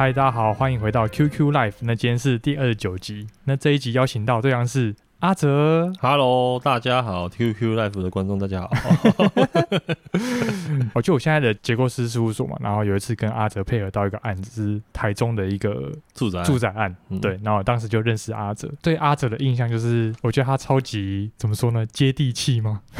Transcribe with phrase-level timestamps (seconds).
[0.00, 1.74] 嗨，大家好，欢迎回到 QQ Life，。
[1.80, 3.26] 那今天是第二十九集。
[3.44, 5.92] 那这一集邀请到对象是阿泽。
[6.00, 8.70] Hello，大家好，QQ Life 的观众大家好。
[10.94, 16.96] 我 就我现在的结构师事务所嘛，然后有一次跟阿泽配合到一个案子，是台中的一个住宅住宅案。
[17.10, 18.72] 嗯、对，然后我当时就认识阿泽。
[18.82, 22.80] 对阿泽的印象就是，我觉得他超级怎么说呢，接地气吗？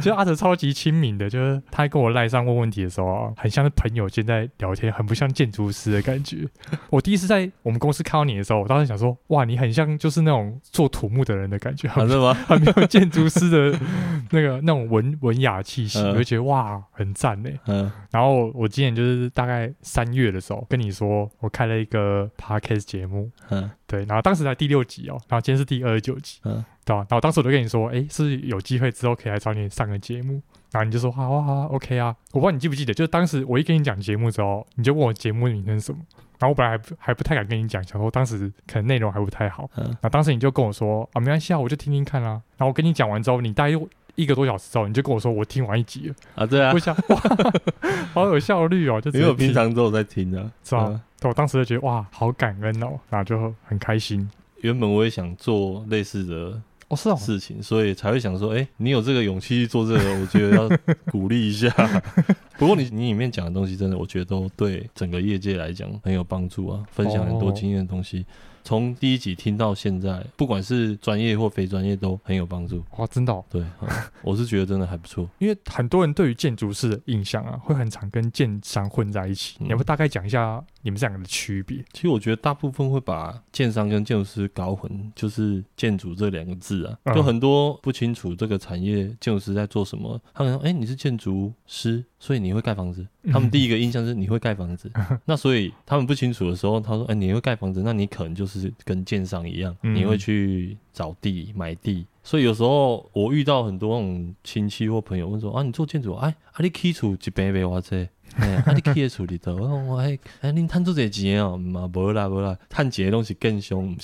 [0.00, 6.48] 就阿泽超级亲民的，就是他跟我赖上问问题的时候，很像是朋友间在聊天，很不像建筑师的感觉。
[6.88, 12.32] 我第一次在我们公司看到你的时候，我当时想说，哇，你很像就是那种做土木的人的感觉，很是吗？
[12.46, 13.78] 很没有建筑师的
[14.30, 17.50] 那个那种文文雅气息，我就觉得哇，很赞呢。
[17.66, 17.90] 嗯。
[18.10, 26.64] 然后我今年就是大概三月的时候跟你说，我开了一个 podcast 节目，嗯，对，然后当时才第六集哦，然后今天是第二十九集，嗯。
[26.86, 27.06] 对吧、啊？
[27.08, 30.42] 然后当时我就跟你说，哎，是有机会之后可以来找你上个节目。
[30.70, 32.14] 然后你就说，好啊好啊，OK 啊。
[32.32, 36.00] 我不知道你记不记得，就是当时我一跟你讲节目之后，你就问我节目名称是什么。
[36.38, 39.70] 然后我本来还不还不太敢跟你讲，想说当时可能内容还不太好。
[39.76, 39.84] 嗯。
[39.84, 42.30] 然后当时你就跟我说，啊，没关系啊，我就听听看啦。
[42.56, 43.78] 然后我跟你讲完之后，你大概
[44.16, 46.14] 一个多小时之后，你就跟我说，我听完一集了。
[46.34, 46.72] 啊，对啊。
[46.72, 47.20] 我想，哇，
[48.14, 50.86] 好有效率哦，就因为我平常都有在听啊，是吧？
[50.88, 54.28] 嗯、我当时就觉得哇，好感恩哦，然后就很开心。
[54.60, 56.60] 原本我也想做类似的。
[56.94, 60.68] 哦，是哦，事情，所以才会想说，哎、欸，你有这个勇气去做这个， 我觉得要
[61.10, 61.68] 鼓励一下。
[62.56, 68.20] 不过你你里面讲的东西，真的，我觉得都对整个业界来讲很有帮助啊，分享很多经验的东西。
[68.20, 72.82] 哦从第一集听到现在，不管是专业或非专业都很有帮助。
[72.96, 73.44] 哇，真的、哦？
[73.50, 73.88] 对、嗯，
[74.24, 75.28] 我是觉得真的还不错。
[75.38, 79.58] 因为很多人对于建筑师的印象啊，会很常跟建商混在一起。
[79.60, 81.84] 嗯、你要不大概讲一下你们这两个的区别？
[81.92, 90.20] 其实我觉得大部分会把建商跟建筑师搞混，就是建筑这两个字啊，就很多不清楚这个产业建筑师在做什么。
[90.32, 94.90] 他们说：“哎、欸，你是建筑师，所以你会盖房子。”他们第一个印象是你会盖房子。
[94.94, 108.06] 嗯、那所以他们不清楚的时候，他说：“哎、欸，你会盖房子，那你可能就是。”跟建商一样，你会去找地买地，所以有时候我遇到很多那种亲戚或朋友问说啊，你做建筑，哎，啊你起厝一百万哇这，
[108.36, 111.56] 哎，啊你去的厝里头，我我哎，哎，你赚这些钱啊？
[111.56, 113.96] 嘛，无啦无啦，赚钱的东西更凶，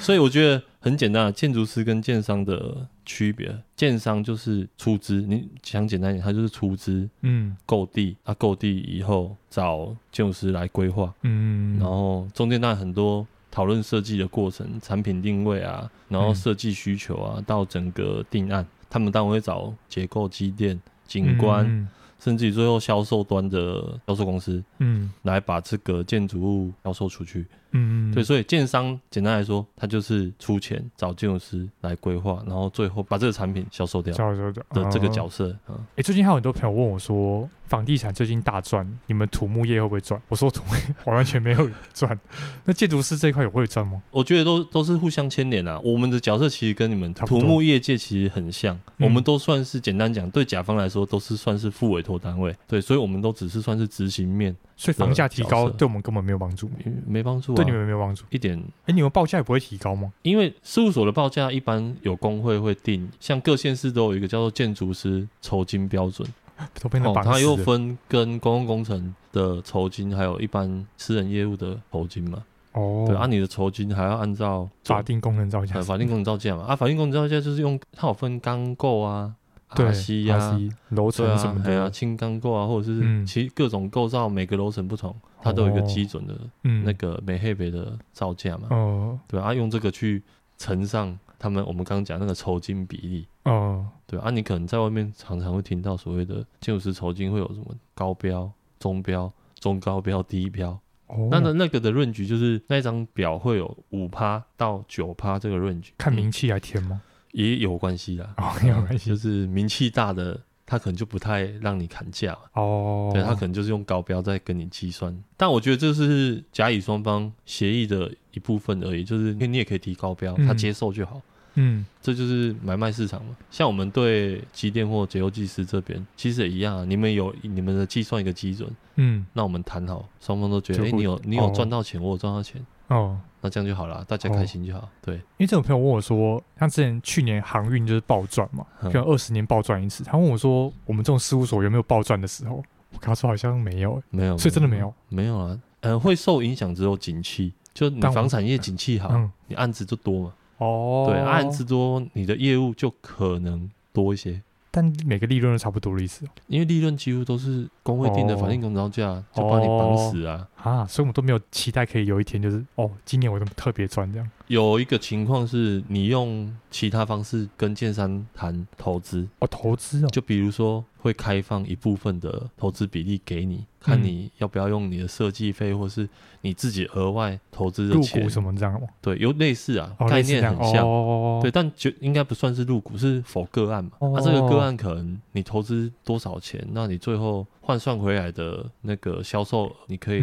[0.00, 13.26] 所以我觉得很简单，建筑师跟建商的区别，建商就是出资，你想简单一点，他就是出资，嗯，购地，啊，购地以后找建筑师来规划，嗯，然后中间那很多。
[13.48, 21.88] 讨论设计的过程，产品定位啊，然后设计需求啊，嗯、到整个定案，他们当然会找结构、机电、景观，嗯、
[22.18, 27.46] 甚至于最后销售端的销售公司，嗯，来把这个建筑物销售出去。
[27.72, 35.48] 嗯，对，所以建商简单来说，他就是出钱找建筑师来规划，然后最后把这个产品销售掉，销售掉的这个角色。
[35.68, 40.20] 嗯，哎、欸，最近还有很多朋友问我说，房地产最近大赚，你们土木业会不会赚？
[40.28, 42.18] 我说土木业我完全没有 赚。
[42.64, 44.00] 那建筑师这一块有会赚吗？
[44.10, 45.78] 我觉得都都是互相牵连啊。
[45.80, 52.54] 我们的角色其实跟你们土木业界其实很像，我们都算是简单讲，对甲方来说都是算是副委托单位。
[52.66, 54.56] 对，所以我们都只是算是执行面。
[54.78, 56.70] 所以房价提高对我们根本没有帮助，
[57.06, 58.62] 没帮助，对你们没有帮助一点。
[58.84, 60.12] 哎，你们报价也不会提高吗？
[60.20, 66.28] 因为事务所的报价一般有工会会定，像各县市都有一个叫做建筑师酬金标准，
[66.58, 72.44] 哦，它又分跟公共工程的酬金，还有一般私人业务的酬金嘛。
[72.72, 76.64] 哦，对，按你的酬金还要按照法定工程造价，法定工程造价嘛。
[76.64, 79.34] 啊，法定工程造价就是用它有分钢构啊。
[79.74, 80.58] 对，西呀，
[80.90, 88.68] 楼层什么的，对啊，轻钢构啊，或者是其实各种构造，每个楼层不同，它都有一个基准的，那个美黑北的造价嘛。
[88.70, 90.22] 哦，对啊，用这个去
[90.56, 93.26] 乘上他们我们刚刚讲那个酬金比例。
[93.44, 100.78] 哦，对啊，你可能在外面常常会听到所谓的建筑师酬金会有什么高标、中标、中高标、低标。
[101.08, 107.00] 哦，那那那个的论据就是那张表会有五趴到九趴这个论据，看名气来填吗？
[107.36, 121.20] 也有关系啦，哦，有关系，就是名气大的，他可能就不太让你砍价哦，对，他可能就是用高标在跟你计算，但我觉得这是甲乙双方协议的一部分而已，就是你也可以提高标，他接受就好，
[121.56, 123.36] 嗯，这就是买卖市场嘛。
[123.50, 132.64] 像我们对机电或结构技师这边，其实也一样啊，你们有你们的计算一个基准，嗯，那我们谈好，双方都觉得，哎，你有你有赚到钱，我有赚到钱。
[132.88, 134.80] 哦，那这样就好了，大家开心就好。
[134.80, 140.04] 哦、对，因为这种朋友问我说，像之前去年航运就是暴赚嘛，可能二十年暴赚一次。
[140.04, 142.62] 他问我说，我们这种事务所有没有暴赚的时候？
[142.92, 145.60] 我跟他说好像没有，没有，所以真的没有，没有啊。
[145.80, 150.32] 呃，会受影响只有景气，就你房产业景气好，嗯、你案子就多嘛。
[150.58, 154.40] 哦，对，案子多，你的业务就可能多一些。
[154.76, 160.46] 但每个利润都差不多的意思，因为利润几乎都是工会定的法定工招价，就把你绑死啊！
[160.62, 164.30] 啊，所以我们都没有期待可以有一天就是哦，今年我怎么特别赚这样？
[164.48, 169.26] 有一个情况是你用其他方式跟建商谈投资。
[169.40, 176.08] 哦，投资哦，就比如说会开放一部分的投资比例给你，看你要不要用你的设计费，或是
[176.42, 178.28] 你自己额外投资的钱。
[178.30, 178.86] 什么这样吗？
[179.00, 183.92] 对，有类似啊，概念很像，哦、对，但就应该不算是入股，是否个案嘛？
[183.98, 190.22] 啊、这个个案可能你投资多少钱，那你最后换算回来的那个销售，你可以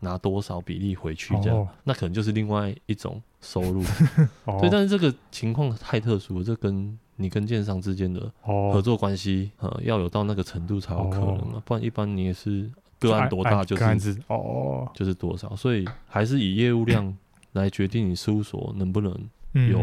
[0.00, 1.34] 拿多少比例回去？
[1.42, 3.20] 这样，哦、那可能就是另外一种。
[3.40, 3.84] 收入，
[4.46, 12.68] 哦、对，但是这个情况太特殊了，这跟你跟建商之间的合作关系，呃、哦，要有到那个程度才有可能啊，哦、不然一般你也是
[12.98, 13.84] 个案多大就是
[14.26, 17.16] 哦，就是多少，所以还是以业务量
[17.52, 19.16] 来决定你事务所能不能
[19.52, 19.78] 有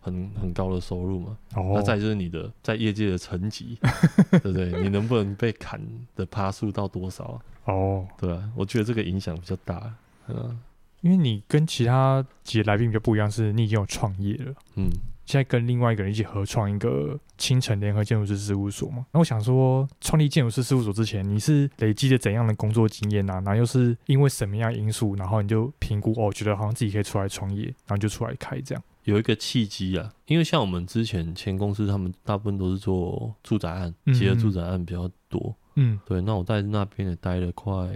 [0.00, 1.36] 很很高的收入嘛。
[1.54, 3.78] 哦，那再就是你的在业界的层级，
[4.30, 4.82] 对不对？
[4.82, 5.80] 你能不能被砍
[6.16, 7.40] 的趴数到多少？
[7.64, 9.94] 哦，对啊，我觉得这个影响比较大，
[10.28, 10.58] 嗯。
[11.02, 14.88] 因为你跟其他几个来宾比较不一样，是你已经有创业了，嗯，
[15.26, 19.04] 现在跟另外一个人一起合创一个青城联合建筑师事务所嘛。
[19.10, 23.34] 那我想说，创立建筑师事务所之前，你是累积了怎样的工作经验啊？
[23.44, 28.84] 然后又是因为什么样因素，然后你就评估哦，觉得好像自己可以出来创业，然后就出来开这样。
[29.04, 36.20] 有一个契机啊，因为像我们之前前公司，他们大部分都是做住宅案，结合住宅案比较多，嗯，对。
[36.20, 37.88] 那我在那边也待了快。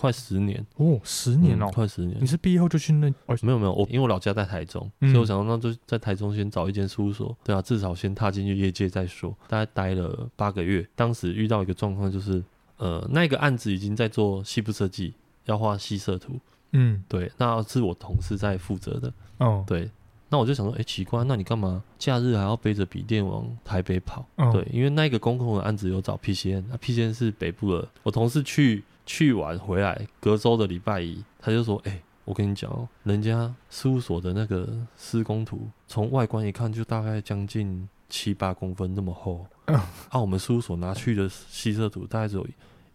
[0.00, 2.16] 快十年哦，十年哦、嗯，快十年。
[2.20, 3.08] 你是毕业后就去那？
[3.26, 9.36] 哦，没有没有，我因为我老家在台中，嗯、所以我想说那就在台中先找一间事务所，对啊，至少先踏进去业界再说。
[9.48, 12.40] 大概待了八个月，当时遇到一个状况就是，
[12.76, 15.14] 呃，那个案子已经在做细部设计，
[15.46, 16.38] 要画细设图，
[16.74, 19.90] 嗯，对，那是我同事在负责的，哦，对，
[20.28, 24.26] 那我就想说，哎、欸，奇怪，那你干嘛假日还要背着笔电往台北跑？
[24.36, 28.84] 哦、对，因为那个公共的案子有找 PCN，那 PCN 是北部的，我同事去。
[29.10, 39.74] 去完回来，隔周的礼拜一，他就说：“哎、欸，我跟你讲哦，人家事务所的那个施工图，从外观一看就大概将近七八公分那么厚，嗯、
[40.10, 42.46] 啊，我们事务所拿去的细设图大概只有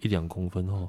[0.02, 0.88] 一两公分厚。”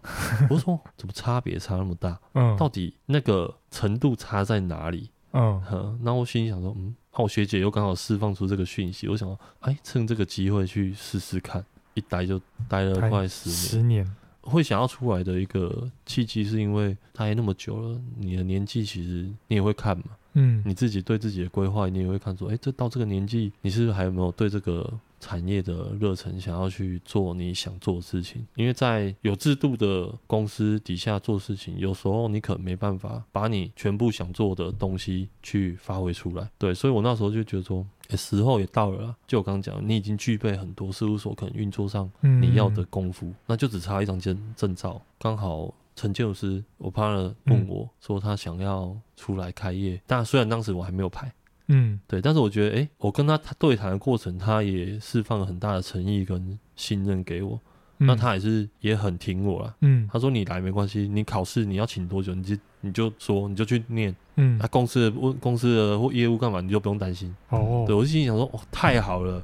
[0.50, 2.20] 我说：“怎么差别差那么大？
[2.34, 11.64] 嗯，到底那个程度差在哪里？”嗯，那我心里想说：“嗯，那我学姐又刚好释放出这个讯息，我想说，哎，趁这个机会去试试看。
[11.94, 14.16] 一待就待了快十年。”十年。
[14.42, 20.04] 会想要出来的一个契机，是因为待那么久了，你的年纪其实你也会看嘛，
[20.34, 24.92] 嗯，你自己对自己的规划，你也会看说，哎，这到这个年纪，你是不是还有没有对这个
[25.24, 28.46] 产业的热忱，想要去做你想做的事情？
[28.56, 37.86] 因为在有制度的公司底下做事情，有时候你可能没办法把你全部想做的东西去发挥出来，对，所以我那时候就觉得说。
[38.10, 45.00] 欸、时候也到了，就我刚刚讲，你已经具备很多事务所可能运作上你要的功夫，嗯、那就只差一张证证照。
[45.18, 51.32] 刚好陈建武师，我 partner 问我说他想要出来开业，嗯、但虽然当时我还没有牌，
[51.68, 57.60] 嗯，对，但是我觉得，哎、欸，我跟他他对谈的过程，他也释放了很大的诚意跟信任给我。
[57.98, 59.76] 嗯、那他也是也很挺我了。
[59.80, 64.14] 嗯，他说你来没关系，你考试你要请多久，你就你就说你就去念。
[64.34, 67.34] 嗯，那、啊、公司的问公司的或业务干嘛，你就不用担心。
[67.50, 69.40] 哦，对我就心里想说，哦，太好了，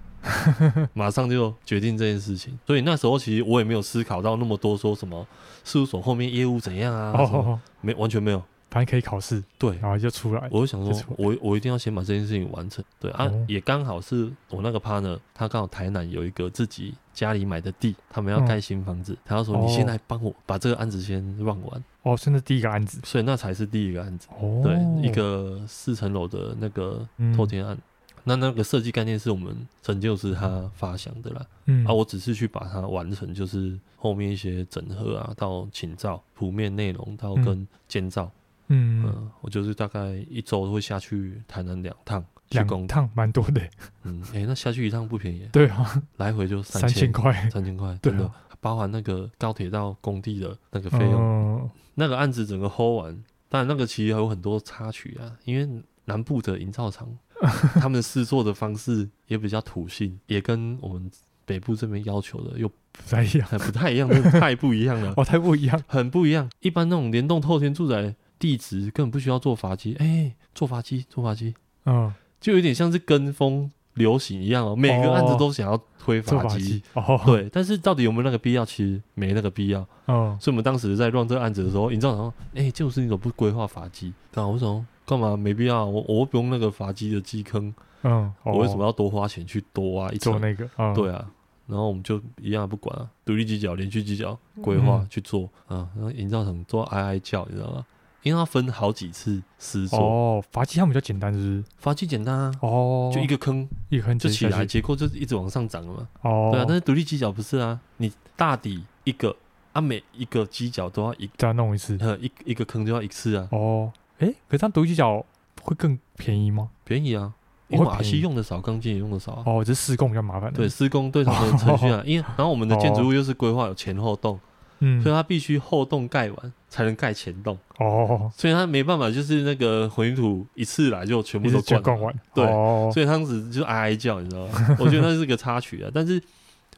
[0.93, 2.59] 马上就决定这件事情。
[2.67, 5.25] 所以那时候其实我也没有思考到那么多，说什么
[5.63, 7.13] 事务所后面业务怎样啊？
[7.17, 8.43] 哦，没完全没有。
[8.71, 10.49] 反正可以考试，对，然后就出来。
[10.51, 12.85] 我就想说，我我一定要先把这件事情完成。
[13.01, 21.85] 对啊，哦、也刚好是我那个 partner，他刚好台南有一个自己家里买的地，他们要盖新房子，嗯、他要说你先来帮我把这个案子先 run 完。
[22.03, 24.29] 哦，现在第一个案子，所以那才是第一个案子。
[24.41, 27.05] 哦，对，一个四层楼的那个
[27.37, 27.83] 透天案，嗯、
[28.23, 31.45] 那那个设计概念是我们陈建筑师他发想的啦。
[31.67, 38.25] 嗯，啊，我只是去把它完成，就是后面一些整合啊，到请照、谱面内容，到跟建造。
[38.25, 38.31] 嗯，
[38.73, 43.61] 嗯，我就是大概一周会下去台南两趟，两趟蛮多的。
[44.05, 45.49] 嗯，哎、欸，那下去一趟不便宜。
[45.53, 51.15] 对啊， 来回就三千块，三千块，对的包含那个高铁到工地的那个费用。
[51.21, 57.09] 哦、那个案子整个 hold 完，但那个其实还有很多插曲啊，因为南部的营造厂，
[57.81, 61.11] 他们试做的方式也比较土性，也跟我们
[61.45, 62.75] 北部这边要求的又不
[63.09, 65.13] 太一样，不太一样，太不一样了。
[65.17, 66.49] 哦，太不一样，很不一样。
[66.61, 68.15] 一般那种联动透天住宅。
[68.41, 71.55] 地质根本不需要做筏基，哎、欸，做筏基，做筏基，
[71.85, 74.75] 嗯，就有点像是跟风流行一样哦。
[74.75, 78.65] 每个案子都想要推筏基，哦，对，但是到底有没有那个必要？
[78.65, 80.37] 其实没那个必要，嗯。
[80.41, 84.13] 所以我们当时在 run 这个案子的时候，营造厂说，哎、欸，就是你怎么不规划筏基？
[84.33, 85.85] 干我说干嘛没必要？
[85.85, 90.33] 我我不用那个筏基的基坑，嗯，我为什么要多花钱去多挖一层？
[90.33, 91.31] 做那个，嗯、对啊。
[91.67, 97.87] 然后我们就一样不管啊，独立犄角、连续犄角规划去做、嗯、啊，然后营造厂做哀哀叫，你知道吗？
[98.23, 101.65] 因为它分好几次施作哦，阀机它比较简单，是不是？
[101.79, 106.09] 阀机简单啊，哦，就一个坑，一个坑就起来，结构就一直往上涨了嘛。
[106.23, 109.35] 哦，对啊，但是独立机脚不是啊，你大底一个
[109.73, 113.49] 啊，每一个机脚都要一再弄一次，呃，一一个坑就要一次啊。
[113.53, 115.25] 哦，哎，可是它独立机脚
[115.63, 116.69] 会更便宜吗？
[116.85, 117.33] 便宜啊，
[117.69, 119.43] 因为马西用的少，钢筋也用的少啊。
[119.47, 120.53] 哦，这施工比较麻烦。
[120.53, 124.39] 对，施工对他们的程序啊， 因为然后我们的建筑物又是规划有前后栋。
[124.81, 127.57] 嗯，所以它必须后洞盖完才能盖前洞。
[127.79, 132.45] 哦，所以它没办法，就是那个混凝土一次来就全部都灌完，对，
[132.93, 134.77] 所以当时就哀哀叫，你知道吗？
[134.79, 136.23] 我觉得那是个插曲啊，但是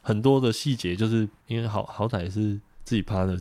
[0.01, 3.37] 很多的细节就是因为好好歹是自己趴的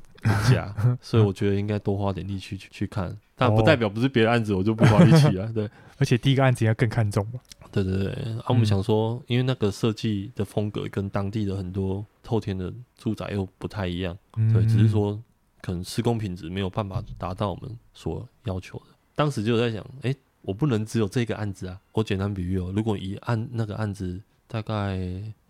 [0.51, 7.39] 家， 所以我觉得应该多花点力气去去看，但不代表不是别的案子我就不花力气啊，对， 而且第一个案子应该更看重吧。
[7.72, 15.18] 对对对，啊，我们想说，因为那个设计的风格跟当地的很多透天的住宅又不太一样，嗯、对，只是说
[15.62, 18.86] 可能施工品质没有办法达到我们所要求的。
[19.16, 21.80] 当时就在想，哎，我不能只有这个案子啊。
[21.94, 25.00] 我简单比喻哦，如果以案那个案子大概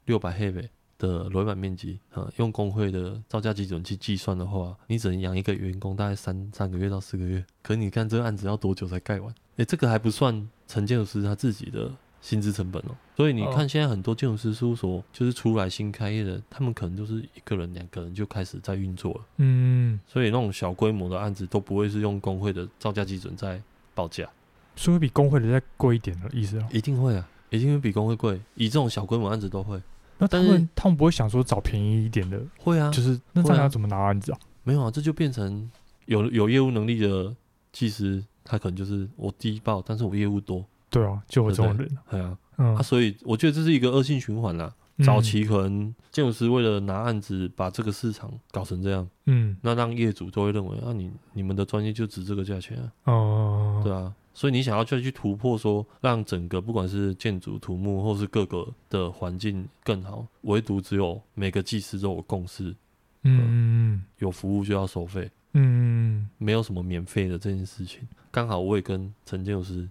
[0.06, 0.68] 六百平米
[1.00, 7.44] 的楼板面积，啊，用工会的造价基准去计算的话，你只能养一个员工大概三三个月到四个月。
[7.64, 9.34] 可你看这个案子要多久才盖完？
[9.58, 11.92] 哎，这个还不算陈建筑师他自己的。
[12.22, 19.22] 薪资成本哦，所以你看现在很多建筑师事务所就是出来新开业的，他们可能就是一个人、两个人就开始在运作了。
[19.38, 23.60] 嗯，所以那种小规模的案子都不会是用工会的造价基准在
[23.96, 24.30] 报价，
[24.76, 26.70] 是会比工会的再贵一点的意思啊？
[26.72, 28.40] 一定会啊，一定会比工会贵。
[28.54, 29.82] 以这种小规模案子都会。
[30.20, 32.40] 那他们但是他们不会想说找便宜一点的？
[32.60, 34.40] 会啊，就是那这样要怎么拿案子啊？
[34.64, 35.68] 没有啊，这就变成
[36.06, 37.36] 有有业务能力的
[37.72, 40.64] 技师，他可能就是我低报，但是我业务多。
[40.92, 41.98] 对啊，就有这种人。
[42.12, 44.72] 对啊，嗯、啊，所以我觉得这是一个恶性循环啦。
[44.98, 52.92] 嗯、早期可能建筑师为了拿案子，把这个市场搞成这样，嗯，那让业主都会认为啊，你你们的专业就值这个价钱啊。
[53.06, 62.76] 哦，对啊，所以你想要再去突破说，让整个不管是建筑土木或是各个的环境更好，唯独只有每个技师都有共识，
[63.24, 68.02] 嗯，嗯，有服务就要收费，嗯，没有什么免费的这件事情。
[68.30, 69.90] 刚好我也跟陈建筑师。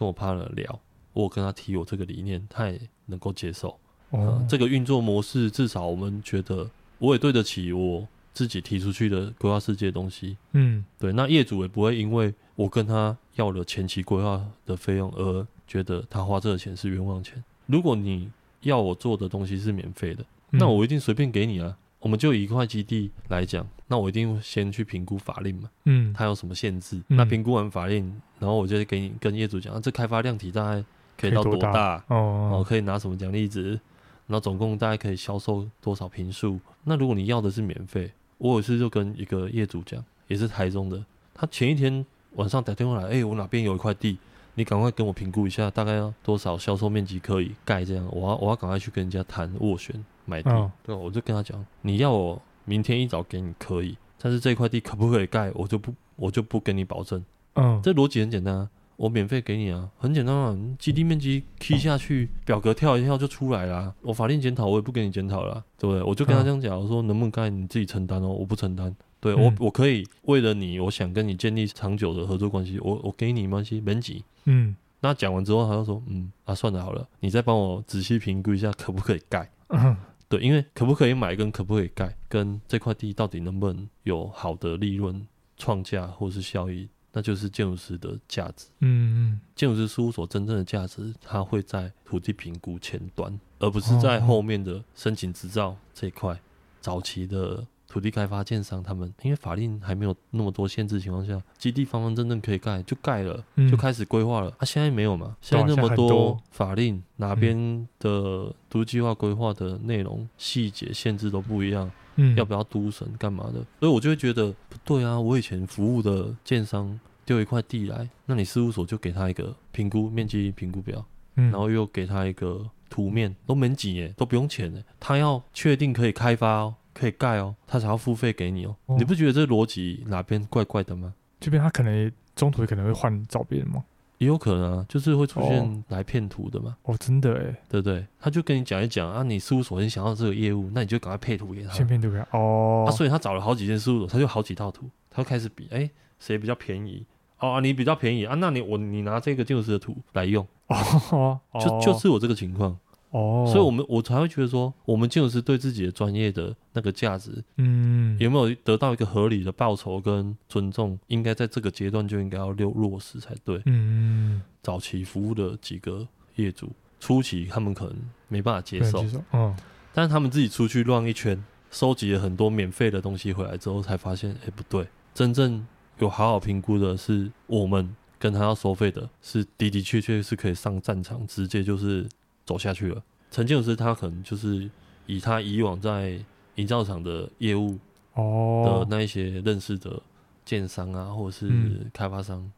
[0.00, 0.80] 跟我 partner 聊，
[1.12, 3.68] 我跟他提我这个理念，他也能够接受。
[4.08, 10.38] 哦、呃，这个运作模式至少我们觉得我也对得起我自己提出去的规划世界的东西。
[10.52, 17.44] 嗯，对，那业主也不会因为我跟他要了前期规划的费用而觉得他花这个钱是冤枉钱。
[17.66, 18.30] 如果你
[18.62, 21.76] 要我做的东西是免费的，嗯、那我一定随便给你啊。
[22.00, 26.96] 我们就以一块基地来讲，那我一定先去评估法令嘛，嗯，它有什么限制？
[27.08, 28.04] 嗯、那评估完法令，
[28.38, 30.82] 然后我就给你跟业主讲，啊，这开发量体大概
[31.18, 32.02] 可以到多大？
[32.08, 33.78] 哦，可以拿什么奖励值？
[34.26, 36.58] 然后总共大概可以销售多少坪数？
[36.84, 41.04] 那如果你要的是免费，我有一次就跟一个业主讲，也是台中的，
[41.34, 44.16] 他前一天晚上打电话来，哎、欸，我哪边有一块地，
[44.54, 50.02] 你赶快跟我评估一下，大概要多少销售面积可以盖这样，我要我要赶快去跟人家谈斡旋。
[50.24, 57.24] 买地，哦、对，我就跟他讲，你要我明天一早给你可以，但是这块地可不可以盖，我就不，我就不跟你保证。
[57.54, 63.94] 嗯，这逻辑很简单啊，我免费给你啊，很简单啊，基地面积 key 下去，表格跳一跳就出来了。
[64.02, 66.02] 我法令检讨我也不给你检讨了，对不对？
[66.02, 68.94] 我就跟他这样讲，我说能不能盖你自己承担哦，我不承担。
[69.18, 74.24] 对、嗯、我，我可以为了你，我想跟你建立长久的合作关系，我我给你没关系，免急。
[74.44, 79.50] 嗯，那讲完之后，他就说，嗯啊，算了好了，你再帮我仔细评估一下，可不可以盖？
[79.68, 79.96] 嗯
[80.30, 85.26] 对，因为可不可以买跟可不可以盖，跟这块地到底能不能有好的利润
[85.58, 88.68] 创价或是效益，那就是建筑师的价值。
[88.78, 96.40] 嗯嗯，建筑师事务所真正的价值，它会在土地评估前端，而不是在后面的申请执照这一块，
[96.80, 97.66] 早期的。
[97.90, 104.48] 土地开发建商他们，因为法令还没有那么多限制情况下，基地方方正正可以盖就盖了，嗯、就开始规划了。
[104.58, 105.36] 啊，现在没有嘛？
[105.40, 113.54] 现在那么多法令，哪边的都计划规划的内容细节限制都不一样，嗯、要不要都审干嘛的？
[113.80, 115.18] 所以我就会觉得不对啊！
[115.18, 121.04] 我以前服务的建商丢一块地来，那你事务所就给他一个评估面积评估表，
[121.34, 126.76] 嗯、然后又给他一个图面，都没几年，都不用钱的，他要确定可以开发哦。
[127.00, 128.76] 可以盖哦，他才要付费给你哦。
[128.86, 131.14] 哦，你不觉得这逻辑哪边怪怪的吗？
[131.40, 133.82] 这边他可能中途可能会换找别人吗？
[134.18, 136.76] 也有可能啊，就是会出现来骗图的嘛。
[136.82, 138.06] 哦，真的哎，对不对？
[138.20, 141.72] 他就跟你讲一讲啊，你事务所你想要这个业务，那你就赶快配图给他。
[141.72, 142.84] 先配图给他哦。
[142.86, 147.06] 啊，所以他找了好几间事务所，他就好几套图，他就开始比，哎，谁比较便宜？
[147.38, 152.78] 哦，你比较便宜啊，那你我你拿这个建筑师的图来用， 哦，就就是我这个情况。
[153.10, 160.96] 哦，所以我们我才会觉得说，我们建筑师对自己的专业的那个价值，嗯，有没有得到一个合理的报酬跟尊重？
[161.08, 163.60] 应该在这个阶段就应该要落落实才对。
[163.66, 167.96] 嗯，早期服务的几个业主，初期他们可能
[168.28, 169.56] 没办法接受，嗯，
[169.92, 175.66] 但是他们自己出去乱一圈，收集了很多免费的东西回来之后，才发现，哎，不对，真正
[175.98, 182.06] 有好好评估的是我们跟他要收费的，是的的确确是可以上战场，直接就是。
[182.50, 184.68] 走下去了，陈建筑师他可能就是
[185.06, 186.18] 以他以往在
[186.56, 187.78] 营造厂的业务
[188.14, 190.02] 哦的那一些认识的
[190.44, 191.48] 建商啊，或者是
[191.92, 192.50] 开发商，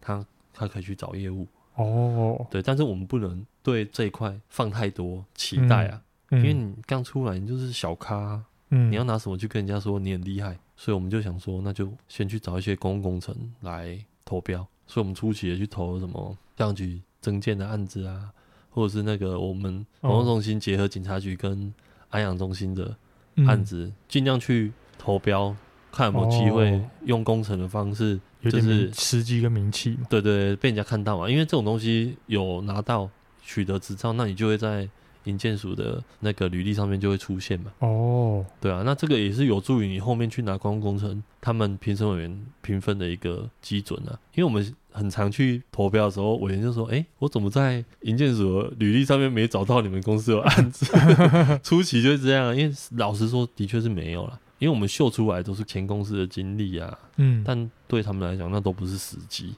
[0.00, 1.44] 他他可以去找业务
[1.74, 2.46] 哦。
[2.52, 10.56] 对，但是我们不能对这一块放太多期待啊，因为你刚出来，你就是小咖，你要拿什么去跟人家说你很厉害？
[10.76, 14.64] 所以我们就想说，那就先去找一些公共工程来投标。
[14.86, 18.30] 所以我们初期也去投什么这局增建的案子啊。
[18.72, 21.72] 或者是那个我们活动中心结合警察局跟
[22.10, 22.96] 安养中心的
[23.46, 25.54] 案子，尽、嗯、量去投标，
[25.90, 31.30] 看有没有机会用工程的方式，就是时机跟名气，对，对对，被人家看到嘛。
[31.30, 33.08] 因为这种东西有拿到
[33.42, 34.88] 取得执照，那你就会在。
[35.24, 37.72] 营建署的那个履历上面就会出现嘛？
[37.80, 44.18] 哦，对啊，那这个也是有助于你后面去拿公共工程他们评审委员评分的一个基准啊。
[44.34, 50.86] 因为我们很常去投标的时候，委员就说：“哎、欸，我怎么在银建署的履历上面没找到你们公司有案子？”
[51.62, 54.38] 初期就是这样，因为老实说，的确是没有了。
[54.58, 59.54] 因为我们秀出来都是前公司的经历啊，嗯，但对他们来讲，那都不是实际。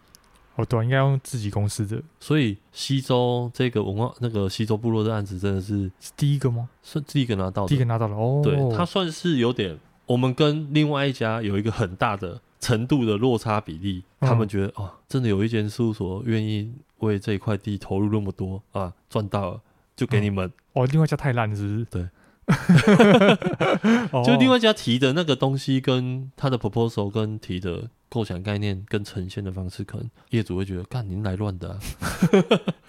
[0.57, 2.01] 哦，对，应该用自己公司的。
[2.21, 6.69] 所以西周这个文化，那个西周部落的案子，真的是是第一个吗？
[6.83, 8.17] 是第一个拿到的，第一个拿到了。
[8.17, 14.05] 哦，对，他算是有点，我们跟另外一家有一个很大的程度的落差比例。
[14.21, 19.61] 嗯、他们觉得，哦，真的有一间事务所愿意为这一块地投入那么多啊，赚到了，
[19.97, 20.47] 就给你们。
[20.47, 20.53] 嗯、
[20.85, 21.85] 哦，另外一家太烂了，是不是？
[21.87, 22.09] 对。
[24.25, 31.79] 就另外一家提的那个东西，跟他的 proposal 跟提的构想概念跟呈现的方式，可能业主会觉得，干您来乱的、啊。
[32.33, 32.39] 哎、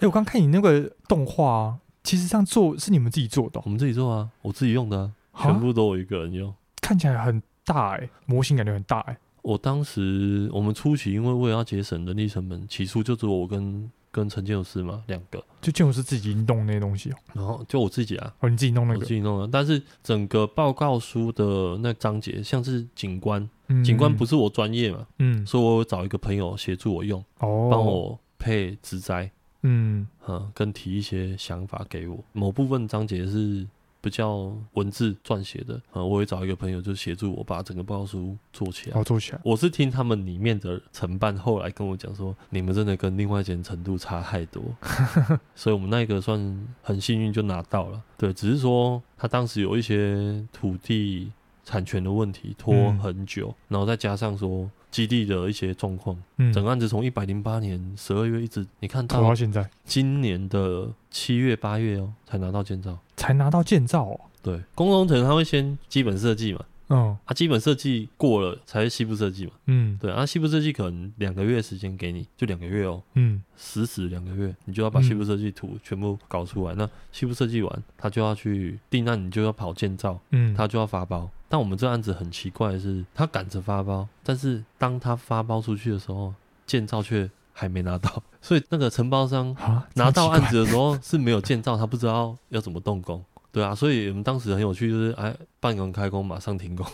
[0.00, 6.54] 欸，我刚看你那个动画、啊，其实这样做是你们自己做的、哦，我们自己做啊，我自己用的、啊，全部都我一个人用。
[6.80, 9.18] 看起来很大哎、欸，模型感觉很大哎、欸。
[9.42, 13.90] 我当时我们初期因为为了要节省人力成本，起初就只有我跟。
[14.16, 15.44] 跟陈建武师嘛，两个。
[15.60, 19.48] 就建筑师自己弄那些东西哦，然后就我自己啊，哦，你自己弄那个，我自己弄的。
[19.52, 29.30] 但是整个报告书的那章节，像是景观，嗯、景观不是我专业嘛，嗯，所以我找一个朋友协助我用，哦，帮我配植栽，
[29.62, 32.24] 嗯，嗯，跟提一些想法给我。
[32.32, 33.66] 某部分章节是。
[34.06, 39.00] 比较文字撰写的，呃，我会找一个朋友就协助我把整个报告书做起来。
[39.00, 39.40] 哦，做起来。
[39.42, 44.62] 我是听他们里面的承办后来跟我讲说，你们真的跟另外一间程度差太多，
[45.56, 46.38] 所以我们那个算
[46.82, 48.00] 很幸运就拿到了。
[48.16, 51.32] 对，只是说他当时有一些土地
[51.64, 54.70] 产权的问题拖很久，嗯、然后再加上说。
[54.96, 64.18] 基地的一些状况，嗯，整个案子从一百零八年十二月一直，你看到现在，今年的七月八月哦，才拿到建造，才拿到建造哦。
[64.42, 81.30] 对，公共工程他会先基本设计嘛，嗯，他基本设计过了才是西部设计嘛，嗯，对，啊，西部设计可能两个月时间给你，就两个月哦，嗯，死死两个月，你就要把西部设计图全部搞出来，那西部设计完，他就要去定案，你就要跑建造，嗯，他就要发包。
[81.48, 86.34] 但我们这案子很奇怪的是，他赶着发包，但是当他发包出去的时候，
[86.66, 89.54] 建造却还没拿到， 所以那个承包商
[89.94, 96.84] 拿到案子的时候是没有建造，他不知道要怎么动工，对啊，所以我们当时很有趣，就是哎，办完开工马上停工，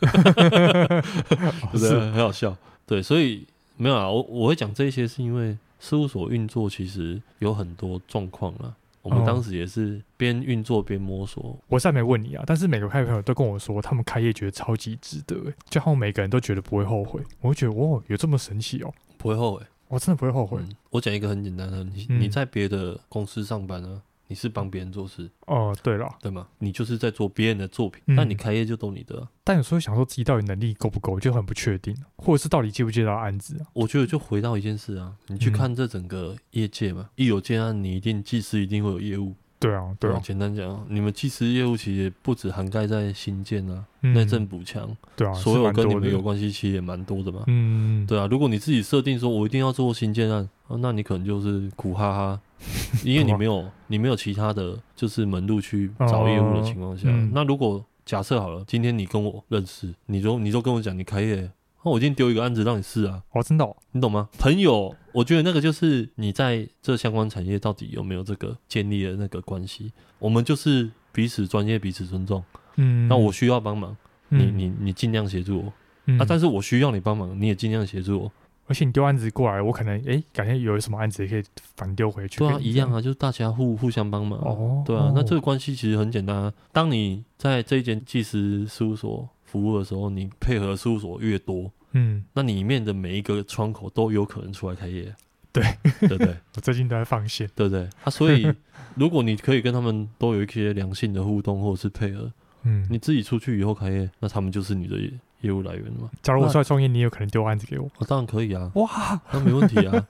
[1.70, 1.98] 不是。
[2.00, 3.46] 很好笑，对，所以
[3.76, 8.74] 没有啊，我我会讲这些是因为事务所运作其实有很多状况啊。
[9.02, 11.42] 我们当时也是边运作边摸索。
[11.42, 11.56] 哦。
[11.68, 15.36] 我现在没问你啊，但是每个开业朋友都跟我说，他们开业觉得超级值得，
[15.68, 17.22] 就好像每个人都觉得不会后悔。
[17.40, 20.60] 我就觉得，哇，有这么神奇哦，不会后悔，我真的不会后悔。
[20.60, 24.02] 嗯、我讲一个很简单的，你你在别的公司上班呢？
[24.30, 26.46] 你是帮别人做事哦，对了，对吗？
[26.60, 29.26] 你就是在做别人的作品，那、嗯、你开业就都你的。
[29.42, 33.66] 但有时候想说自己到底能力够不够，就很不确定，或者是到底接不接到案子啊？
[33.72, 39.34] 我觉得就回到一件事啊，你去看这整个业界嘛，嗯、一有建案，你一定技师一定会有业务。
[39.58, 40.18] 对啊，对啊。
[40.24, 47.42] 简单讲，你们技师业务其实不止涵盖在新建啊、内政补强，对啊，所有跟你们有关系其实也蛮多的嘛。
[47.48, 48.26] 嗯，对啊。
[48.30, 52.40] 如果你自己设定说我一定要做新建案，那你可能就是苦哈哈，
[53.04, 57.08] 因为你没有你没有其他的就是门路去找业务的情况下。
[57.32, 61.50] 那如果假设好了，今天你跟我认识，你就你就跟我讲你开业，
[61.84, 63.22] 那我今天丢一个案子让你试啊。
[63.32, 64.28] 哦，真的、哦，你懂吗？
[64.38, 69.92] 朋友，我觉得那个就是你在这相关产业到底有没有这个建立的那个关系。
[70.18, 72.42] 我们就是彼此专业，彼此尊重。
[72.76, 73.96] 嗯，那我需要帮忙，
[74.28, 75.72] 你你你尽量协助我。
[76.06, 78.32] 嗯、啊，但是我需要你帮忙，你也尽量协助我。
[78.70, 81.42] 而且你丢案子过来，我可能哎、欸，改天有什么案子也可以
[81.74, 82.38] 反丢回去。
[82.38, 84.38] 对啊，一样啊，就是大家互互相帮忙。
[84.38, 86.52] 哦，对啊，那这个关系其实很简单啊。
[86.70, 95.12] 当你在这一间技师事务所服务的时候，你配合事务所越多，嗯，那里面的每一个窗口都有可能出来开业。
[95.52, 95.64] 对，
[95.98, 96.28] 对不对？
[96.54, 97.82] 我最近都在放线，对不对？
[98.04, 98.46] 啊，所以
[98.94, 102.30] 如果你可以跟他们都有一些良性的互动或者是配合，
[102.62, 104.96] 嗯，你自己出去以后开业，那他们就是你的。
[105.40, 106.10] 业务来源嘛？
[106.22, 107.88] 假如我出来创业，你有可能丢案子给我？
[107.98, 108.70] 我当然可以啊！
[108.74, 110.06] 哇，那没问题啊！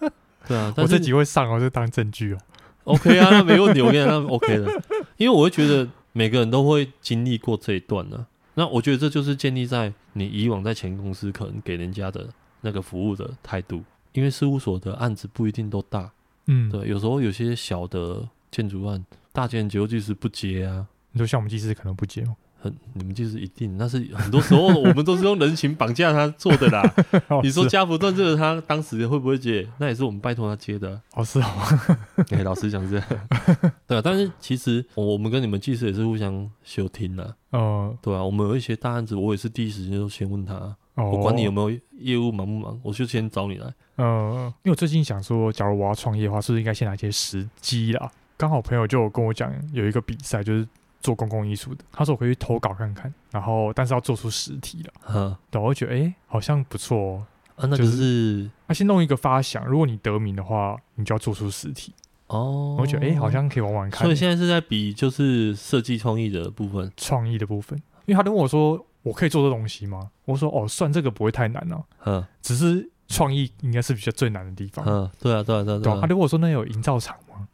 [0.47, 2.39] 对啊， 我这集会上哦，就当证据哦。
[2.85, 4.83] OK 啊，那没问题，我跟你讲，那 OK 的。
[5.17, 8.27] 因为我会觉得每个人都会经历过这一段呢。
[8.55, 12.29] 那我觉得这就是建立在你以往在前公司可能给人家的
[12.63, 13.83] 那个服务的态度。
[14.13, 16.11] 因为事务所的案子不一定都大，
[16.47, 20.85] 嗯，对，有时候有些小的建筑案，大建筑技师不接啊。
[21.13, 22.35] 你说像我们技师可能不接哦。
[22.61, 26.83] 很，你们就是一定，那是很多时候我们都是用人情绑架他做的啦。
[27.43, 29.67] 你说家福断这个，他当时会不会接？
[29.79, 31.01] 那也是我们拜托他接的。
[31.15, 31.47] 哦，是哦。
[32.31, 33.07] 哎，老实讲是这样。
[33.89, 37.35] 对啊，但是其实我们跟你们技师也是互相休听的。
[37.51, 40.55] 哦，对啊，我们有一些大案子，我也是第一时间就先问他。
[40.97, 43.73] 哦，我管你有没有业务忙不忙，我就先找你来。
[43.97, 48.11] 嗯，因为我最近想说，假如我要创业的话，是不是应该先拿一些时机啦？
[48.37, 50.69] 刚好朋友就有跟我讲，有一个比赛就是。
[51.01, 54.93] 做公共艺术的，他说我可以去投稿看看，然后但是要做出实体了。
[55.09, 57.27] 嗯，对，我觉得哎、欸，好像不错哦。
[57.57, 61.93] 啊，那就是他先弄一个发想，如果你得名的话，你就要做出实体。
[62.29, 64.03] 哦，我觉得哎、欸，好像可以玩玩看。
[64.03, 67.79] 所以现在是在比就是设计创意的部分，创意的部分。
[68.07, 70.11] 因为他问我说，我可以做这东西吗？
[70.25, 71.85] 我说哦，算这个不会太难了。
[72.05, 74.85] 嗯，只是创意应该是比较最难的地方。
[74.87, 75.79] 嗯，对啊，对啊，对啊。
[75.79, 77.49] 对啊，他跟我说那有营造厂吗？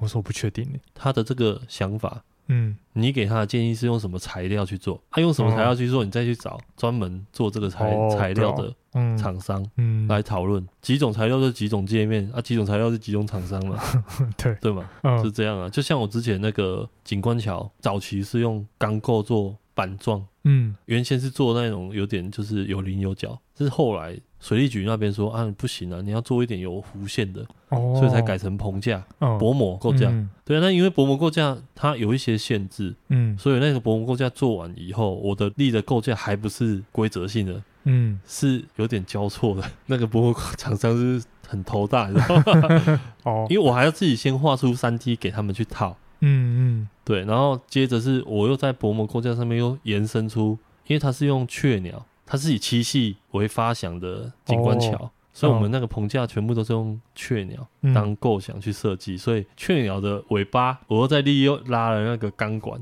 [0.00, 0.78] 我说我不确定呢。
[0.94, 2.22] 他的这个想法。
[2.48, 5.00] 嗯，你给他的建议是用什么材料去做？
[5.10, 6.04] 他用什么材料去做？
[6.04, 8.74] 你再去找专门做这个材材料的
[9.16, 13.78] 厂商，嗯，来讨论几种材料是几种界面啊，几种材料是几种厂商嘛？
[14.36, 14.88] 对对嘛，
[15.22, 15.68] 是这样啊。
[15.68, 24.16] 就像我之前那个景观桥，早期是用钢构做板状，嗯，原先是做那种有点就是有棱有角，是后来。
[24.40, 30.10] 水利局那边说啊，不行啊，你要做一点有弧线的，哦、所以才改成棚架、哦、薄膜构架。
[30.10, 39.62] 嗯、对啊，那因为薄膜构架它有一些限制，嗯，所以那个薄膜构架做完以后，我的力的构架还不是规则性的，嗯，是有点交错的。
[39.86, 43.00] 那个薄膜厂商是很头大，你知道吗？
[43.24, 52.04] 哦，因为我还要自己先画出三 D 给他们去套，嗯嗯，对，然后接着是我又在薄膜构架上面又延伸出，因为它是用雀鸟。
[52.26, 59.12] 它是以七系为发想的景观桥，哦、所以我们那个棚架全部都是用雀鸟当构想去设计。
[59.12, 62.80] 嗯、所以雀鸟的尾巴，我又在利用拉了那个钢管，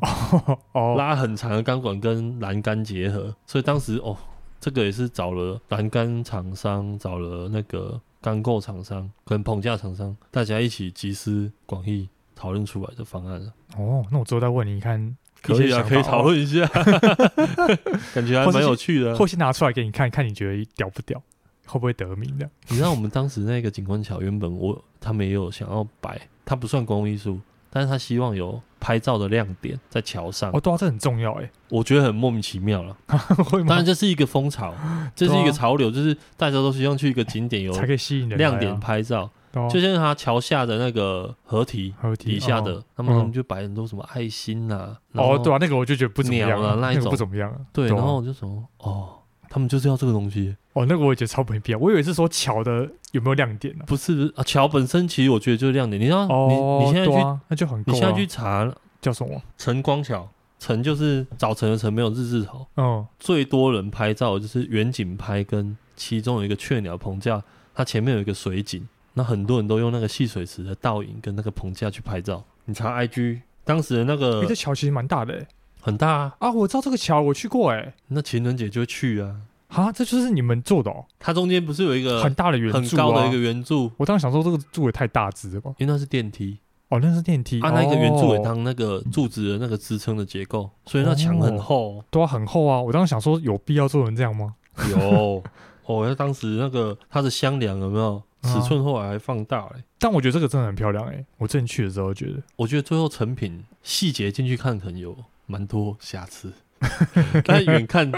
[0.74, 3.34] 哦、 拉很长的钢管跟栏杆结合。
[3.44, 4.16] 所以当时哦，
[4.60, 12.08] 这个也是找了栏杆厂商，找了那个钢构厂商跟棚架厂商，大家一起集思广益
[12.42, 13.52] 讨论出来的方案了。
[13.76, 15.16] 哦，那我之后再问你，你看。
[15.40, 16.64] 可以啊，可以讨论一下，
[18.14, 19.16] 感觉还蛮有趣的。
[19.16, 21.20] 或先拿出来给你看看，你觉得屌不屌，
[21.66, 22.48] 会不会得名的？
[22.68, 30.52] 你知道我们当时那个景观桥，原本我他们也有想要摆，它不算公共艺术，但是他希望有拍照的亮点在桥上。
[30.52, 32.96] 哦，对啊，这很重要哎，我觉得很莫名其妙了。
[33.66, 34.72] 当然这是一个风潮，
[35.16, 39.28] 这是一个潮流，就是大家都希望去一个景点有才可以吸引亮点拍照。
[39.70, 47.10] 就像他桥下的那个河堤，河堤底下的，他们就摆很多什么爱心呐，哦，对啊，那个我就觉得不怎么样，那一种。
[47.10, 49.10] 不怎么样，对，然后我就说，哦，
[49.50, 53.84] 他们就是要这个东西，哦，那个我也觉得超没必要，我以为是说桥的有没有亮点呢？
[53.86, 57.12] 不是啊，桥本身其实我觉得就是亮点，你知道，你你现在去，
[57.48, 59.42] 那就很，你现在去查叫什么？
[59.58, 60.26] 晨光桥，
[60.58, 67.42] 晨就是早晨的晨，没有日字头，嗯，最多人拍照就是远景拍，跟其中有一个雀鸟棚架，
[67.74, 68.88] 它前面有一个水景。
[69.14, 72.42] 那很多人都用那个戏水池的倒影跟那个棚架去拍照。
[72.64, 75.44] 你查 IG，当时的那个，这桥其实蛮大的，
[75.80, 76.36] 很大啊！
[76.38, 77.92] 啊，我知道这个桥，我去过哎。
[78.08, 79.36] 那情人节就去啊！
[79.68, 81.04] 啊，这就是你们做的哦。
[81.18, 83.90] 它中间不是有一个很大的圆柱，很高的一个圆柱？
[83.96, 85.74] 我当时想说这个柱也太大只了吧？
[85.78, 87.70] 因为那是电梯哦，那是电梯啊。
[87.70, 92.80] 那个圆柱也当那个柱子的那个支撑的结构，所以那墙很厚，对啊，很厚啊。
[92.80, 94.54] 我当时想说，有必要做成这样吗？
[94.90, 95.42] 有
[95.86, 98.22] 哦，那当时那个它的箱梁有没有？
[98.42, 101.26] 尺寸后来还放大了、欸，但我觉得这个真的很漂亮哎、欸！
[101.38, 106.52] 我之前去的时候觉得，我觉得最后成品细节进去看可能有蛮多瑕疵，
[107.44, 108.10] 但远看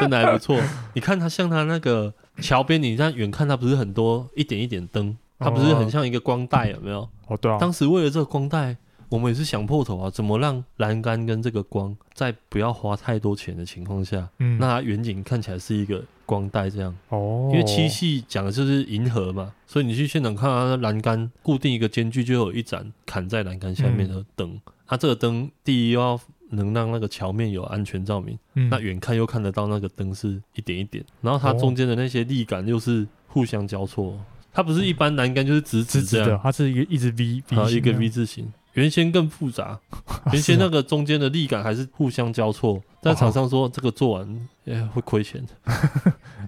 [0.00, 0.58] 真的还不错。
[0.94, 7.08] 你看它像它那个桥边，你在远看它不是很多一点一点灯，它不是很像一个光带，有没有？
[7.28, 7.58] 哦，对啊。
[7.58, 8.76] 当时为了这个光带。
[9.08, 16.96] 我们也是想破头啊，怎么让栏杆跟这个光在不要花太多钱的情况下，嗯，那它远景看起来是一个光带这样。
[17.10, 17.50] 哦。
[17.52, 24.50] 因为七系讲的就是银河嘛，所以你去现场看它的栏杆固定一个间距，就有一盏砍在栏杆下面的灯。
[24.50, 26.18] 嗯、啊，这个灯第一要
[26.50, 34.18] 能让那个桥面有安全照明，嗯、那远看又看得到那个灯是一点一点，然后它中间的那些力感又是互相交错，
[34.52, 38.52] 它不是一般栏杆就是直直，的，它是一个一直 V V 型，一个 V 字形。
[38.76, 39.78] 原先更复杂，
[40.32, 45.44] 原先那个中间的力感还是互相交错，但厂商说这个做完哎会亏钱，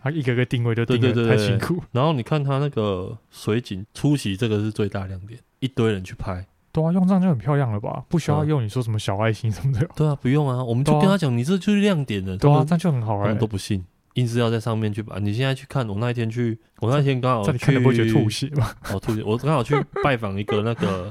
[0.02, 1.82] 他 一个个定位就定位太辛苦。
[1.90, 8.04] 然后你看他那个水景出席，这个是最大亮点，一堆人去拍，对啊，用这样就很漂亮了吧？
[8.08, 13.82] 不需要用你说什么小爱心什么的，对啊，不用啊，我们就跟他讲，你这就是亮点了，对啊，这样就很好玩，都不信，
[14.14, 15.18] 硬是要在上面去把。
[15.18, 18.70] 你现在去看，我那一天去，我那天刚好去，你不会觉得吐血吗？
[18.92, 21.10] 哦，吐血，我刚好去拜访一个那个。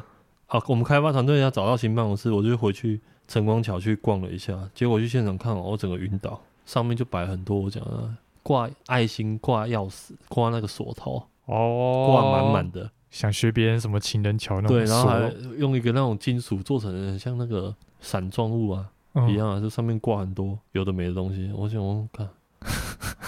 [0.50, 6.42] 好，我们开发团队要找到新办公室，我就回去晨光桥去逛了一下，结果去现场看，我整个晕倒。
[6.66, 8.10] 上面就摆很多我讲的
[8.44, 12.90] 挂爱心、挂钥匙、挂那个锁头，哦，挂满满的。
[13.12, 21.52] 想学别人什么情人桥那种，对，然后还用一个那种金属做成的，像那个伞状物啊、嗯、一样啊，就上面挂很多有的没的东西。
[21.54, 22.26] 我想我看，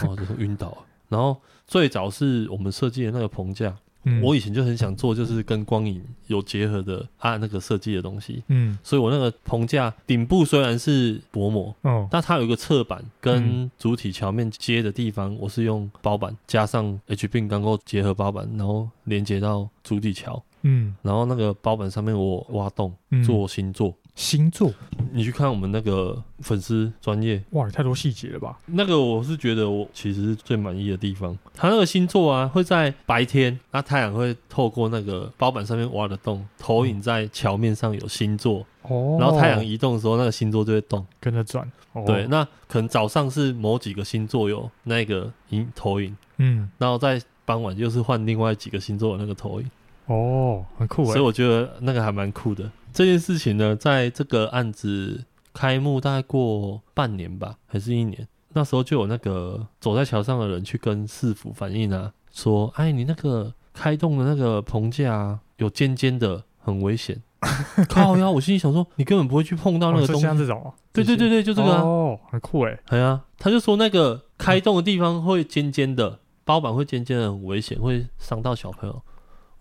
[0.08, 0.78] 哦，就是晕倒。
[1.10, 1.36] 然后
[1.68, 3.76] 最早是我们设计的那个棚架。
[4.04, 8.44] 嗯、我以前就很想做，就是跟光影有结合的啊，那个设计的东西。
[8.48, 20.42] 嗯，所以我那个棚架顶部虽然是薄膜，哦，但它有一个侧板跟主体桥面接的地方，我是用包板加上 HB 钢构结合包板，然后连接到主体桥。
[20.62, 22.94] 嗯，然后那个包板上面我挖洞
[23.26, 23.94] 做星座。
[24.20, 24.70] 星座，
[25.14, 28.60] 你去看我们那个粉丝专业，哇，太多细节了吧？
[28.66, 31.36] 那个我是觉得我其实是最满意的地方。
[31.56, 38.66] 它那个星座啊，会在白天，那太阳会透过那个包板上面挖的洞，投影在桥面上有星座。
[38.82, 41.66] 哦，然后太阳移动的时候，那个星座就会动，跟着转。
[41.94, 49.72] 哦、对，那可能早上是某几个星座有那个影投影，嗯，然后在傍晚就是换另外几个星座的那个投影。
[50.08, 52.70] 哦，很酷，所以我觉得那个还蛮酷的。
[52.94, 55.24] 这件事情呢，在这个案子
[55.54, 58.28] 开幕大概过半年吧，还是一年？
[58.54, 67.22] 那时候就有那个走在桥上的人去跟市府反映啊，说：“哎，你那个开动的那个棚架有尖尖的，很危险。
[67.88, 70.22] ”靠呀，我心里想说，你根本不会去碰到那个东西。
[70.22, 72.78] 像这种，对对对对，就这个哦，很酷哎。
[72.88, 79.02] 对啊，他就说那个开洞的地方会尖尖的，包板会尖尖的，很危险，会伤到小朋友。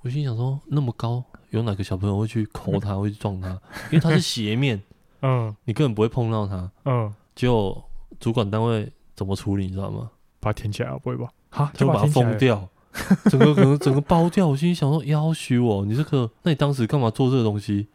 [0.01, 3.49] 我心想说，那么高，有哪个小朋友会去抠它， 会去撞它？
[3.91, 4.81] 因为它是斜面，
[5.23, 7.13] 嗯，你根本不会碰到它，嗯。
[7.35, 7.85] 结果
[8.19, 10.11] 主管单位怎么处理，你知道吗？
[10.41, 11.29] 把它填起来，不会吧？
[11.51, 12.69] 哈，就把它封掉，
[13.31, 14.49] 整个可能整个包掉。
[14.49, 17.87] 我心里想说，要挟我，你这个，那你当时干嘛做这个东西？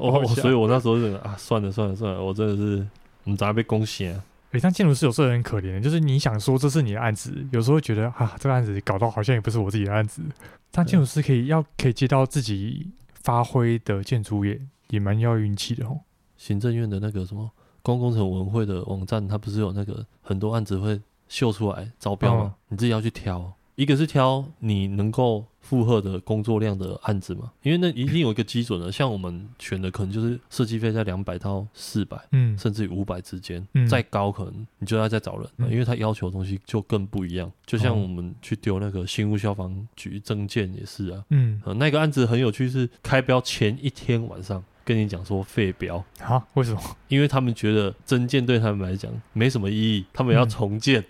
[0.00, 2.86] 哦，所以我那时候就啊，算了算了算了，我真的是，
[3.24, 4.24] 我们咋被攻陷啊？
[4.50, 10.22] 诶、欸，但建筑师有时候很可怜，就是你想说这是你的案子，有时候觉得啊，这个案子搞到好像也不是我自己的案子。
[10.70, 16.00] 但建筑师可以要可以接到自己发挥的建筑业也蛮要运气的哦。
[16.36, 17.50] 行政院的那个什么
[17.82, 22.54] 公共工程委员会的网站，它不是有那个很多案子会秀出来招标吗？
[22.54, 25.44] 嗯、你自己要去挑，一个是挑你能够。
[25.60, 37.50] 负荷的工作量的案子嘛，因为那一定有一个基准的，像我们选的可能就是设计费在两百到四百，嗯，甚至于五百之间，嗯，再高可能你就要再找人，嗯，因为他要求的东西就更不一样。
[37.66, 46.44] 就像我们去丢那个新屋消防局增建也是啊，嗯，那个案子很有趣，是开标前一天晚上跟你讲说废标啊？
[46.54, 46.80] 为什么？
[47.06, 51.00] 因为他们觉得增建对他们来讲没什么意义，他们要重建。
[51.00, 51.04] 嗯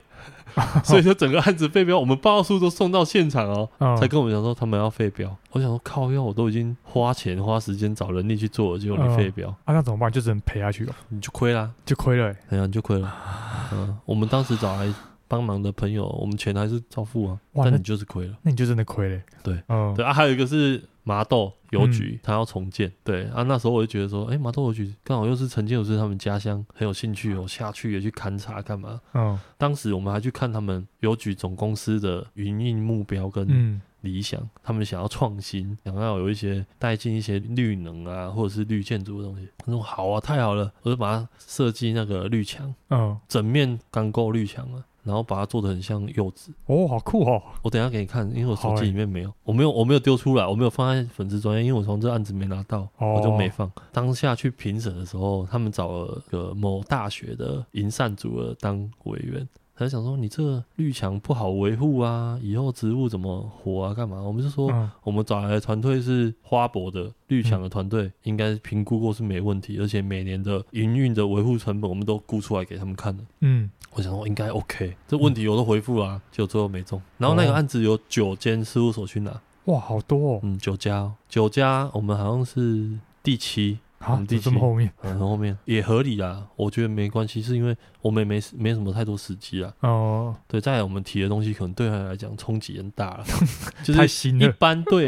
[0.83, 5.35] 所以说整个案子废标，我们报告书都送到现场哦，哦才跟我们讲说他们要废标。
[5.53, 10.11] 我想说靠腰，我都已经花钱花时间找人力去做了，结果你废标，啊那怎么办？
[10.11, 13.15] 就只能赔下去了，你就亏啦，就亏了、欸，哎呀，你就亏了。
[13.73, 14.93] 嗯，我们当时找来
[15.29, 19.23] 帮忙的朋友，我们钱还是照付啊，哇但你就是亏了，那你就真的亏了、欸。
[19.43, 20.83] 对，嗯，对啊，还有一个是。
[21.11, 29.01] 麻豆邮局，他要重建，嗯、对啊，那时候我就觉得说，哎、欸，麻豆邮局刚好又是陈建筑师他们家乡，很有兴趣，我下去也去勘察干嘛？
[29.15, 39.49] 嗯，当时我们还去看他们邮局总公司的营运目标跟理想，嗯、他们想要创新，想要有一些带进一些绿能啊，或者是绿建筑的东西。
[39.59, 44.85] 他说好啊，太好了，我就把它设计那个绿墙，嗯，整面钢构绿墙啊。
[45.03, 46.53] 然后把它做得很像柚子。
[46.67, 47.43] 哦，好酷哦！
[47.63, 53.71] 我等一下给你看，因为我手机里面没有，我没有，我没有丢出来，我没有放在粉丝专业，因为我从这案子没拿到，哦、我就没放。
[53.93, 59.49] 当下去评审的时候，他们找了个某大学的营善组的当委员。
[59.81, 63.95] 他想说，你这个绿墙不好维护啊，以后植物怎么活啊？
[63.95, 64.21] 干嘛？
[64.21, 73.25] 我们就说，嗯、我们找来的团队是花博的绿墙的团队，嗯、应该评估过是没问题，而且每年的营运的维护成本我们都估出来给他们看了。
[73.41, 77.01] 嗯，我想说应该 OK，这问题我都回复了、啊，结果最后没中。
[77.17, 80.41] 然后那个案子有九间事务所去拿，哇，好多哦。
[80.43, 82.91] 嗯，九家，九家，我们好像是
[83.23, 83.79] 第七。
[84.03, 85.57] 好，第这么后面，很后面。
[85.67, 89.71] 也合理啦，我觉得没关系，是因为我们也没没什么太多时机啊。
[89.81, 93.25] 哦，对，再来我们提的东西可能对他来讲冲击很大了，
[93.85, 95.07] 就是一般对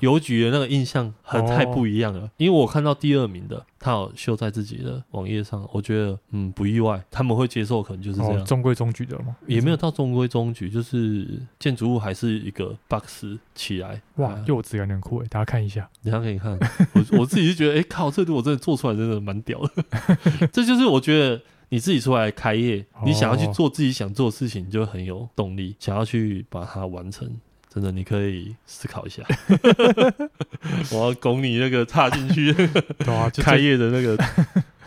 [0.00, 2.30] 邮局的那个印象很太不一样了。
[2.36, 13.24] 因为我看到第二名的，他有秀在自己的网页上，我觉得嗯不意外，他们会接受，可能就是这样，中规中矩的嘛，也没有到中规中矩，就是建筑物还是一个 box
[13.56, 14.00] 起来。
[14.16, 16.56] 哇，柚子有点酷诶，大家看一下，等下给你看，
[16.94, 18.28] 我 我自己就觉得，哎靠，这。
[18.28, 19.84] 我真的做出来真的蛮屌的，
[20.52, 27.26] 这就是我觉得你自己出来开业，你想要去做自己想做的事情，你就很有动力，想要去把它完成。
[27.80, 29.22] 真的，你可以思考一下。
[30.92, 32.52] 我要拱你那个踏进去，
[32.98, 34.16] 对啊，开业的那个，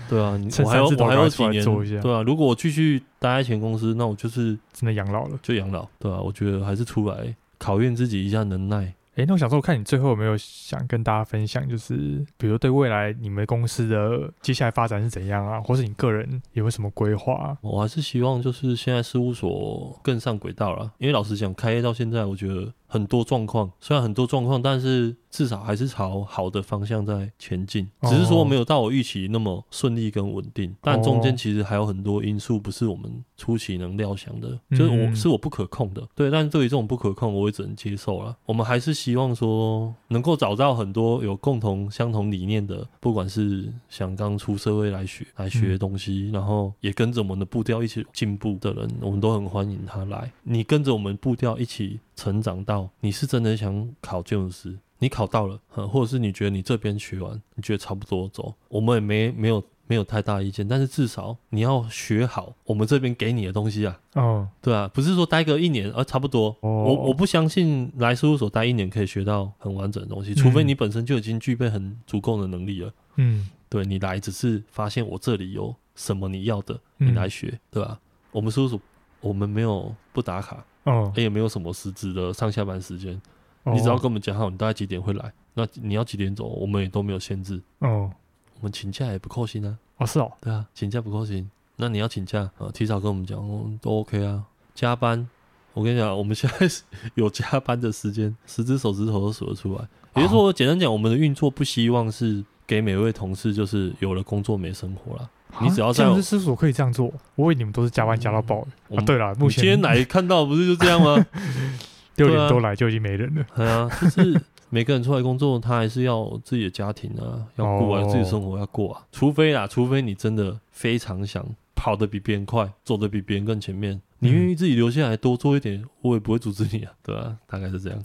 [0.10, 8.94] 对啊，我还有我还有几年做一下，对啊，如果我继续待在前公司，那我就是真的养老了，就养老，对啊，我觉得还是出来考验自己一下能耐。
[9.16, 17.58] 哎，那我想说，我看你最后有没有想跟大家分享，就是比如对未来你们公司的接下来发展是怎样啊，或是你个人有没有什么规划？
[17.62, 22.72] 我还是希望就是现在事务所更上轨道了，因为老实讲，开业到现在，我觉得。
[22.92, 27.90] 很多状况，虽然很多状况，但是至少还是朝好的方向在前进。
[28.02, 36.06] 只是说没有到我预期那么顺利跟稳定，但中间其实还有很多因素不是我们初期能料想的，就是我是我不可控的。
[36.14, 38.36] 对，但是对于这种不可控，我也只能接受了。
[38.46, 50.30] 我们还是希望说能够找到很多有共同相同理念的，不管是想刚出社会来学来学东西，然后也跟着我们的步调一起进步的人，我们都很欢迎他来。
[50.44, 52.02] 你跟着我们步调一起。
[52.22, 60.68] 成长到你是真的想考建筑师，你考到了，或者是你觉得你这边学完，你觉得差不多走，我们也没没有没有太大意见。
[60.68, 64.00] 但是至少你要学好我们这边给你的东西啊。
[64.14, 66.56] 哦，对啊，不是说待个一年，啊差不多。
[66.60, 72.94] 哦，我我不相信来事务所待一年可以学到很完整的东西，除非你本身就已经具备很足够的能力了。
[73.16, 78.00] 嗯，对，你来只是发现我这里有什么你要的，你来学，对吧？
[78.32, 78.80] 我们事务所
[79.22, 80.64] 我们没有不打卡。
[80.84, 83.20] 哦，也没有什么实质的上下班时间，
[83.64, 87.62] 哦、你只要跟我们讲好，你大概几点会来，那你要几点走，我们也都没有限制。
[87.80, 88.12] 哦，
[88.56, 89.78] 我们请假也不扣薪啊。
[89.98, 91.50] 哦，是哦，对啊，请假不扣薪。
[91.76, 93.40] 那你要请假啊，提早跟我们讲，
[93.82, 94.44] 都 OK 啊。
[94.74, 95.28] 加班，
[95.74, 96.68] 我跟你讲，我们现在
[97.16, 99.88] 有加班的时间，十只手指头都数得出来。
[100.16, 105.30] 也就是说，简单讲，我们的运作不希望是给每位同事就是有了工作没生活了。
[105.60, 108.68] 你只要在建筑师事务所可以这样做，我以为你们都是加班加到爆的。
[108.90, 111.26] 嗯、啊，对了，目前今天来看到不是就这样吗？
[112.16, 113.46] 六点多来就已经没人了。
[113.56, 119.02] 对啊，就是每个人出来工作，他还是要自己的家庭啊， 要过啊，哦、自己的生活要过啊。
[119.12, 126.92] 除非啊，除非你真的非常想跑得比别人快，走得比别人更前面，你愿意自己留下来多做一点，我也不会阻止你啊。
[127.02, 128.00] 对啊，大概是这样。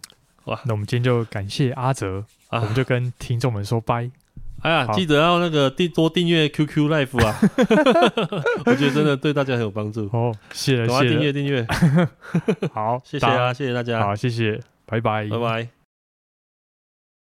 [0.45, 4.11] 哇，那我们今天就感谢阿泽，啊、我们就跟听众们说拜。
[4.63, 7.39] 哎呀，好记得要那个订多订阅 QQ Life 啊！
[8.67, 10.35] 我觉得真的对大家很有帮助哦。
[10.53, 11.65] 谢谢，订阅订阅。
[12.73, 14.01] 好，谢谢啊，谢谢大家。
[14.01, 15.76] 好，谢谢，拜拜，拜拜。